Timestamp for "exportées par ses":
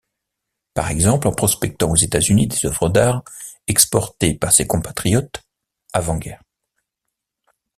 3.67-4.65